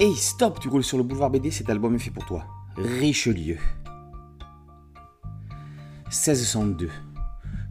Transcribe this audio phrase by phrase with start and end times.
[0.00, 2.44] Hey, stop, tu roules sur le boulevard BD, cet album est fait pour toi.
[2.76, 3.58] Richelieu.
[6.06, 6.88] 1602.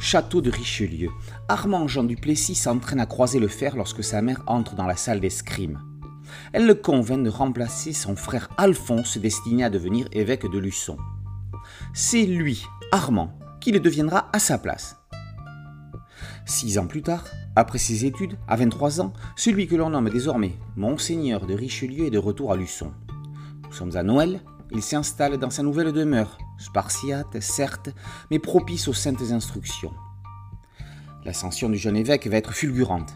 [0.00, 1.10] Château de Richelieu.
[1.48, 5.20] Armand Jean Duplessis s'entraîne à croiser le fer lorsque sa mère entre dans la salle
[5.20, 5.82] d'escrime.
[6.54, 10.96] Elle le convainc de remplacer son frère Alphonse destiné à devenir évêque de Luçon.
[11.92, 14.96] C'est lui, Armand, qui le deviendra à sa place.
[16.46, 17.24] Six ans plus tard,
[17.56, 22.10] après ses études, à 23 ans, celui que l'on nomme désormais Monseigneur de Richelieu est
[22.10, 22.92] de retour à Luçon.
[23.64, 27.90] Nous sommes à Noël, il s'installe dans sa nouvelle demeure, spartiate, certes,
[28.30, 29.92] mais propice aux saintes instructions.
[31.24, 33.14] L'ascension du jeune évêque va être fulgurante.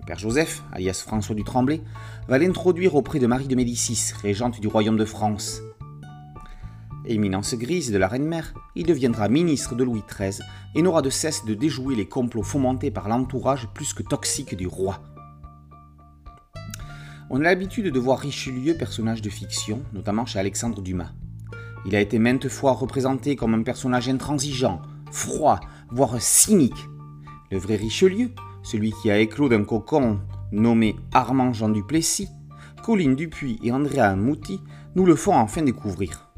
[0.00, 1.82] Le père Joseph, alias François du Tremblay,
[2.28, 5.60] va l'introduire auprès de Marie de Médicis, régente du royaume de France.
[7.06, 10.40] Éminence grise de la reine-mère, il deviendra ministre de Louis XIII
[10.74, 14.66] et n'aura de cesse de déjouer les complots fomentés par l'entourage plus que toxique du
[14.66, 15.02] roi.
[17.28, 21.12] On a l'habitude de voir Richelieu personnage de fiction, notamment chez Alexandre Dumas.
[21.84, 26.88] Il a été maintes fois représenté comme un personnage intransigeant, froid, voire cynique.
[27.50, 28.30] Le vrai Richelieu,
[28.62, 30.20] celui qui a éclos d'un cocon
[30.52, 32.28] nommé Armand Jean Duplessis,
[32.82, 34.60] Colline Dupuis et Andrea Mouti
[34.94, 36.33] nous le font enfin découvrir.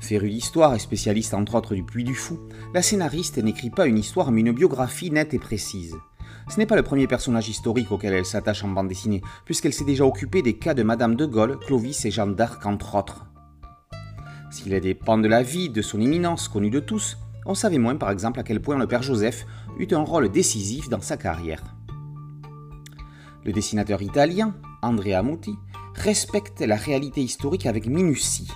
[0.00, 2.38] Féru d'histoire et spécialiste entre autres du Puy du Fou,
[2.72, 5.96] la scénariste n'écrit pas une histoire mais une biographie nette et précise.
[6.48, 9.84] Ce n'est pas le premier personnage historique auquel elle s'attache en bande dessinée, puisqu'elle s'est
[9.84, 13.26] déjà occupée des cas de Madame de Gaulle, Clovis et Jeanne d'Arc entre autres.
[14.50, 17.78] S'il est des pans de la vie de son éminence connue de tous, on savait
[17.78, 19.46] moins par exemple à quel point le père Joseph
[19.78, 21.62] eut un rôle décisif dans sa carrière.
[23.44, 25.54] Le dessinateur italien, Andrea Muti,
[25.94, 28.48] respecte la réalité historique avec minutie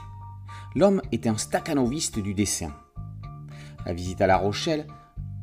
[0.74, 2.72] l'homme était un staccanoviste du dessin.
[3.86, 4.86] La visite à La Rochelle,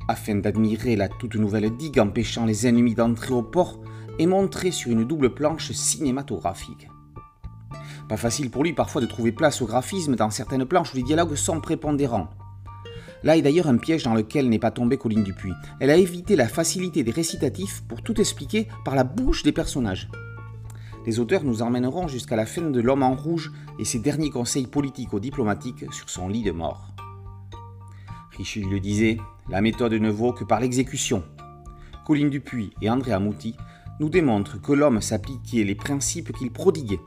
[0.07, 3.79] afin d'admirer la toute nouvelle digue empêchant les ennemis d'entrer au port,
[4.17, 6.87] est montrée sur une double planche cinématographique.
[8.07, 11.03] Pas facile pour lui parfois de trouver place au graphisme dans certaines planches où les
[11.03, 12.29] dialogues sont prépondérants.
[13.23, 15.53] Là est d'ailleurs un piège dans lequel n'est pas tombée Colline Dupuis.
[15.79, 20.09] Elle a évité la facilité des récitatifs pour tout expliquer par la bouche des personnages
[21.05, 24.67] les auteurs nous emmèneront jusqu'à la fin de L'homme en rouge et ses derniers conseils
[24.67, 26.91] politico-diplomatiques sur son lit de mort.
[28.37, 29.17] Richelieu disait,
[29.49, 31.23] la méthode ne vaut que par l'exécution.
[32.05, 33.55] Colline Dupuis et André Amouti
[33.99, 37.01] nous démontrent que l'homme s'appliquait les principes qu'il prodiguait.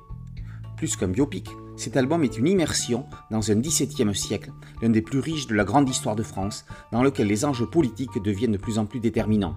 [0.76, 4.52] Plus qu'un biopic, cet album est une immersion dans un XVIIe siècle,
[4.82, 8.22] l'un des plus riches de la grande histoire de France, dans lequel les enjeux politiques
[8.22, 9.56] deviennent de plus en plus déterminants.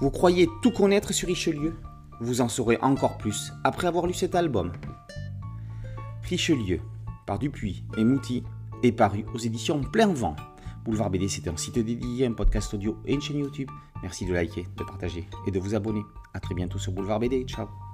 [0.00, 1.74] Vous croyez tout connaître sur Richelieu?
[2.20, 4.72] Vous en saurez encore plus après avoir lu cet album.
[6.22, 6.80] Richelieu,
[7.26, 8.42] par Dupuis et Mouti,
[8.82, 10.36] est paru aux éditions Plein Vent.
[10.84, 13.70] Boulevard BD, c'est un site dédié, un podcast audio et une chaîne YouTube.
[14.02, 16.02] Merci de liker, de partager et de vous abonner.
[16.34, 17.44] A très bientôt sur Boulevard BD.
[17.44, 17.85] Ciao